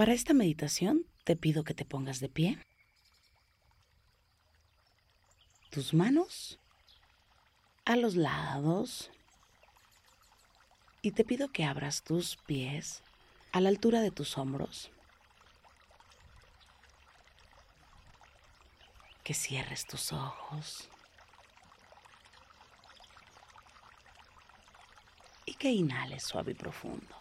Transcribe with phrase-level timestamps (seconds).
[0.00, 2.58] Para esta meditación te pido que te pongas de pie.
[5.68, 6.58] Tus manos
[7.84, 9.10] a los lados.
[11.02, 13.02] Y te pido que abras tus pies
[13.52, 14.90] a la altura de tus hombros.
[19.22, 20.88] Que cierres tus ojos.
[25.44, 27.19] Y que inhales suave y profundo.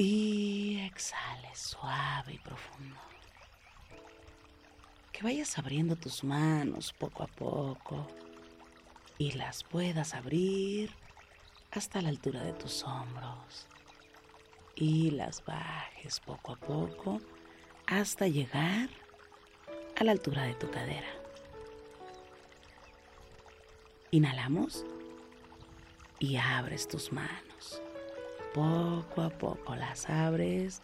[0.00, 3.00] Y exhales suave y profundo.
[5.10, 8.06] Que vayas abriendo tus manos poco a poco
[9.18, 10.92] y las puedas abrir
[11.72, 13.66] hasta la altura de tus hombros.
[14.76, 17.20] Y las bajes poco a poco
[17.88, 18.88] hasta llegar
[19.96, 21.10] a la altura de tu cadera.
[24.12, 24.86] Inhalamos
[26.20, 27.82] y abres tus manos.
[28.54, 30.82] Poco a poco las abres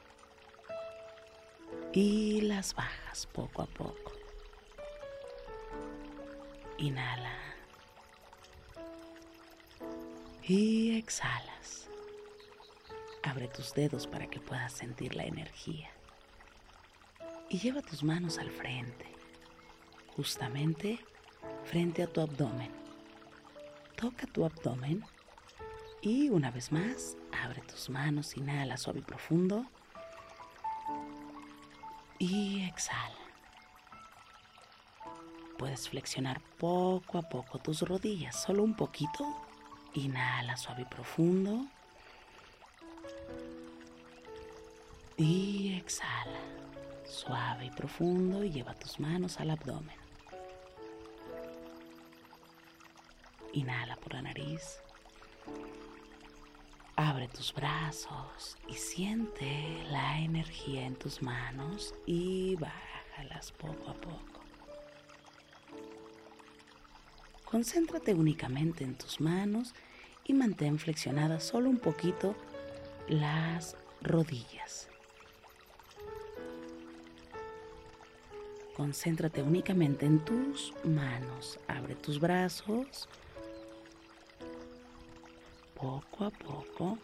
[1.93, 4.12] y las bajas poco a poco.
[6.77, 7.39] Inhala.
[10.43, 11.89] Y exhalas.
[13.23, 15.91] Abre tus dedos para que puedas sentir la energía.
[17.49, 19.06] Y lleva tus manos al frente,
[20.17, 20.99] justamente
[21.65, 22.71] frente a tu abdomen.
[23.97, 25.05] Toca tu abdomen
[26.04, 29.65] y una vez más, abre tus manos, inhala suave y profundo.
[32.19, 33.16] Y exhala.
[35.56, 39.34] Puedes flexionar poco a poco tus rodillas, solo un poquito.
[39.94, 41.64] Inhala suave y profundo.
[45.16, 46.41] Y exhala,
[47.06, 49.97] suave y profundo y lleva tus manos al abdomen.
[53.54, 54.82] Inhala por la nariz.
[56.97, 64.41] Abre tus brazos y siente la energía en tus manos y bájalas poco a poco.
[67.44, 69.75] Concéntrate únicamente en tus manos
[70.25, 72.37] y mantén flexionadas solo un poquito
[73.09, 74.88] las rodillas.
[78.76, 81.59] Concéntrate únicamente en tus manos.
[81.66, 83.09] Abre tus brazos
[85.84, 86.99] poco a poco,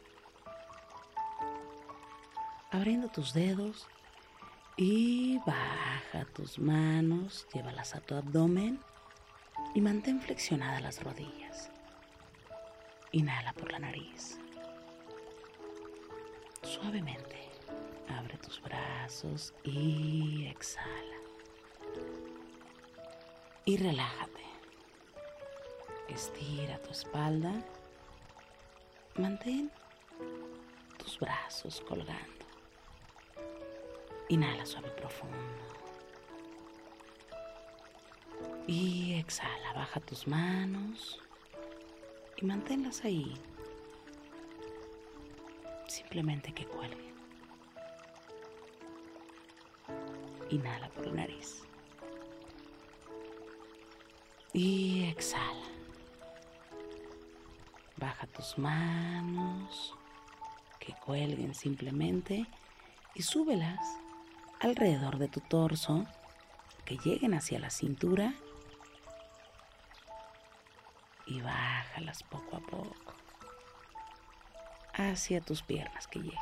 [2.71, 3.87] abriendo tus dedos
[4.79, 8.81] y baja tus manos, llévalas a tu abdomen
[9.75, 11.71] y mantén flexionadas las rodillas.
[13.13, 14.39] Inhala por la nariz.
[16.63, 17.51] Suavemente
[18.09, 21.19] abre tus brazos y exhala.
[23.67, 24.41] Y relájate.
[26.09, 27.53] Estira tu espalda
[29.17, 29.71] Mantén
[30.99, 32.47] tus brazos colgando.
[34.29, 35.37] Inhala suave y profundo.
[38.67, 41.21] Y exhala, baja tus manos
[42.37, 43.35] y manténlas ahí.
[45.89, 47.15] Simplemente que cuelguen.
[50.51, 51.63] Inhala por la nariz.
[54.53, 55.80] Y exhala.
[58.01, 59.95] Baja tus manos,
[60.79, 62.47] que cuelguen simplemente
[63.15, 63.79] y súbelas
[64.59, 66.07] alrededor de tu torso,
[66.85, 68.35] que lleguen hacia la cintura
[71.27, 73.15] y bájalas poco a poco
[74.95, 76.39] hacia tus piernas que lleguen.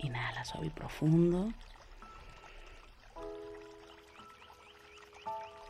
[0.00, 1.52] Inhala suave y profundo.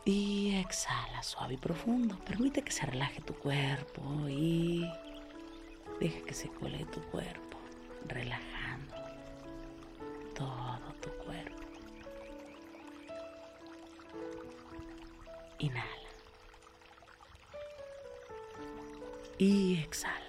[0.05, 2.17] Y exhala suave y profundo.
[2.25, 4.85] Permite que se relaje tu cuerpo y
[5.99, 7.57] deja que se cuele tu cuerpo,
[8.07, 8.95] relajando
[10.35, 11.63] todo tu cuerpo.
[15.59, 16.09] Inhala.
[19.37, 20.19] Y exhala.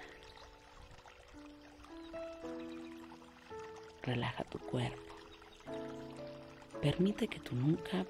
[4.03, 5.17] Relaja tu cuerpo.
[6.81, 8.05] Permite que tu nuca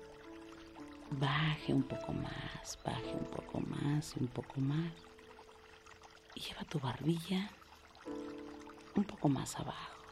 [1.10, 4.92] baje un poco más, baje un poco más y un poco más.
[6.34, 7.50] Y lleva tu barbilla
[8.96, 10.02] un poco más abajo.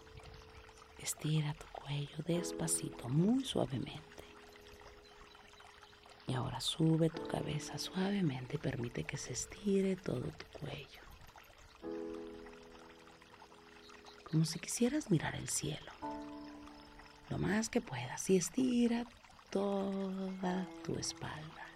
[0.99, 4.03] Estira tu cuello despacito, muy suavemente.
[6.29, 11.03] Y ahora sube tu cabeza suavemente y permite que se estire todo tu cuello.
[14.31, 15.93] Como si quisieras mirar el cielo.
[17.29, 19.05] Lo más que puedas y estira
[19.53, 21.67] toda tu espalda.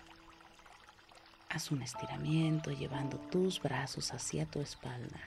[1.51, 5.21] Haz un estiramiento llevando tus brazos hacia tu espalda,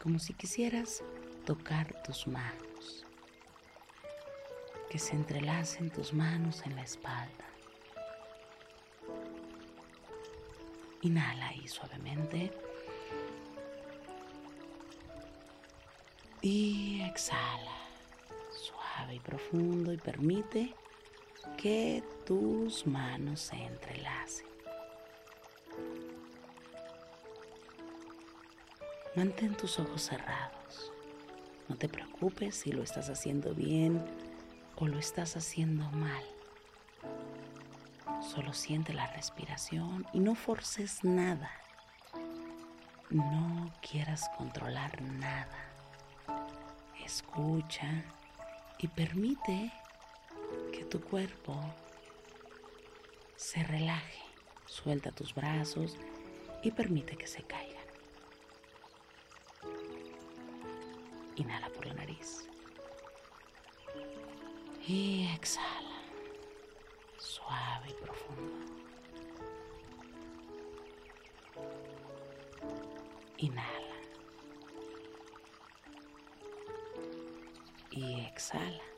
[0.00, 1.02] como si quisieras
[1.46, 3.06] tocar tus manos,
[4.90, 7.46] que se entrelacen tus manos en la espalda.
[11.00, 12.52] Inhala ahí suavemente.
[16.42, 17.76] Y exhala,
[18.50, 20.74] suave y profundo y permite
[21.56, 24.46] que tus manos se entrelacen.
[29.16, 30.92] Mantén tus ojos cerrados.
[31.68, 34.04] No te preocupes si lo estás haciendo bien
[34.76, 36.24] o lo estás haciendo mal.
[38.22, 41.50] Solo siente la respiración y no forces nada.
[43.10, 45.72] No quieras controlar nada.
[47.04, 48.04] Escucha
[48.78, 49.72] y permite
[50.72, 51.54] que tu cuerpo
[53.36, 54.20] se relaje.
[54.66, 55.96] Suelta tus brazos
[56.62, 57.80] y permite que se caigan.
[61.36, 62.46] Inhala por la nariz.
[64.86, 66.02] Y exhala
[67.18, 68.66] suave y profundo.
[73.38, 73.96] Inhala.
[77.90, 78.89] Y exhala.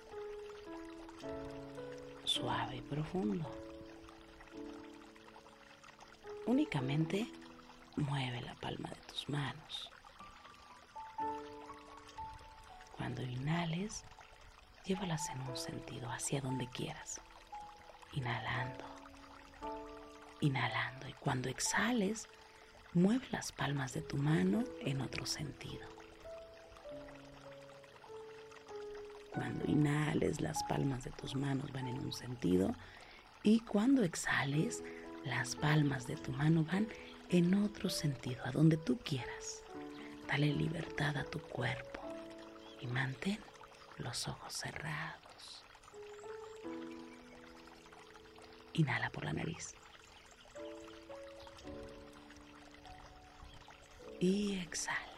[2.32, 3.44] Suave y profundo.
[6.46, 7.31] Únicamente
[7.96, 9.90] mueve la palma de tus manos.
[12.96, 14.05] Cuando inhales,
[14.87, 17.20] llévalas en un sentido hacia donde quieras
[18.14, 18.87] inhalando,
[20.40, 21.08] inhalando.
[21.08, 22.28] Y cuando exhales,
[22.94, 25.87] mueve las palmas de tu mano en otro sentido.
[29.34, 32.75] Cuando inhales, las palmas de tus manos van en un sentido
[33.43, 34.84] y cuando exhales,
[35.25, 36.87] las palmas de tu mano van
[37.31, 39.62] en otro sentido, a donde tú quieras.
[40.29, 42.00] Dale libertad a tu cuerpo
[42.81, 43.38] y mantén
[43.99, 45.64] los ojos cerrados.
[48.75, 49.75] Inhala por la nariz.
[54.20, 55.12] Y exhala.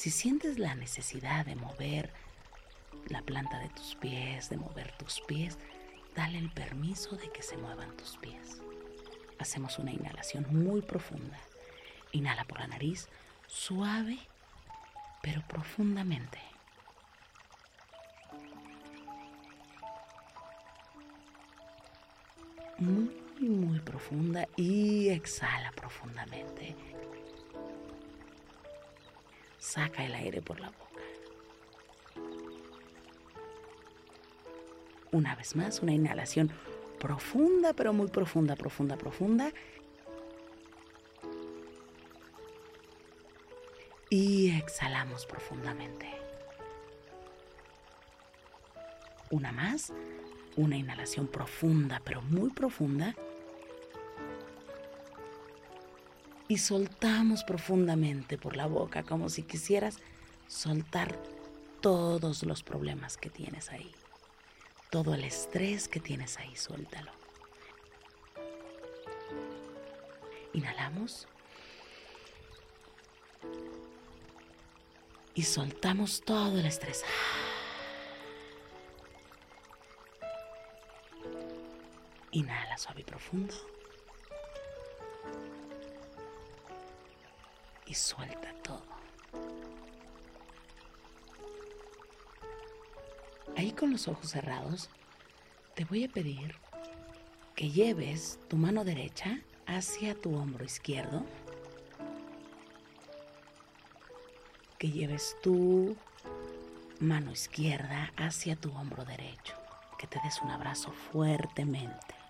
[0.00, 2.10] Si sientes la necesidad de mover
[3.08, 5.58] la planta de tus pies, de mover tus pies,
[6.16, 8.62] dale el permiso de que se muevan tus pies.
[9.38, 11.38] Hacemos una inhalación muy profunda.
[12.12, 13.10] Inhala por la nariz,
[13.46, 14.18] suave,
[15.20, 16.38] pero profundamente.
[22.78, 26.74] muy, muy profunda y exhala profundamente.
[29.60, 30.80] Saca el aire por la boca.
[35.12, 36.50] Una vez más, una inhalación
[36.98, 39.52] profunda, pero muy profunda, profunda, profunda.
[44.08, 46.08] Y exhalamos profundamente.
[49.30, 49.92] Una más
[50.56, 53.14] una inhalación profunda, pero muy profunda.
[56.50, 59.98] Y soltamos profundamente por la boca, como si quisieras
[60.48, 61.16] soltar
[61.80, 63.88] todos los problemas que tienes ahí.
[64.90, 67.12] Todo el estrés que tienes ahí, suéltalo.
[70.52, 71.28] Inhalamos.
[75.36, 77.04] Y soltamos todo el estrés.
[82.32, 83.54] Inhala suave y profundo.
[87.90, 88.84] Y suelta todo.
[93.56, 94.88] Ahí con los ojos cerrados,
[95.74, 96.54] te voy a pedir
[97.56, 101.26] que lleves tu mano derecha hacia tu hombro izquierdo.
[104.78, 105.96] Que lleves tu
[107.00, 109.56] mano izquierda hacia tu hombro derecho.
[109.98, 112.20] Que te des un abrazo fuertemente.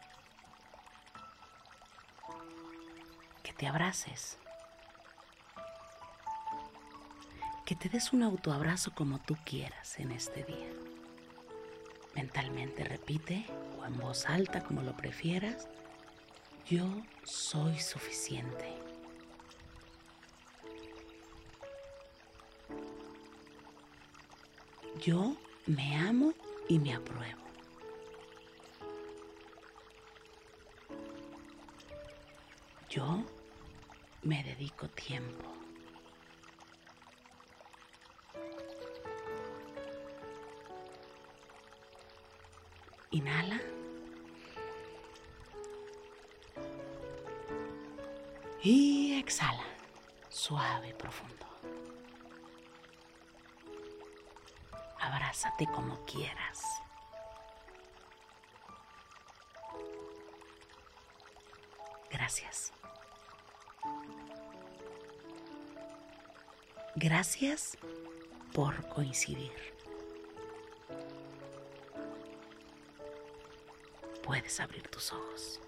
[3.61, 4.39] te abraces,
[7.71, 10.73] que te des un autoabrazo como tú quieras en este día.
[12.17, 13.47] Mentalmente repite
[13.79, 15.69] o en voz alta como lo prefieras,
[16.67, 16.85] yo
[17.23, 18.75] soy suficiente.
[25.01, 25.37] Yo
[25.67, 26.35] me amo
[26.69, 27.45] y me apruebo.
[32.89, 33.25] Yo
[34.25, 35.60] me dedico tiempo.
[43.13, 43.61] Inhala.
[48.63, 49.65] Y exhala,
[50.29, 51.47] suave profundo.
[55.01, 56.63] Abrázate como quieras.
[62.11, 62.73] Gracias.
[66.95, 67.77] Gracias
[68.53, 69.80] por coincidir.
[74.31, 75.61] Puedes abrir tus ojos.